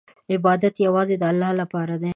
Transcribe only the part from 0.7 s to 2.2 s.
یوازې د الله لپاره دی.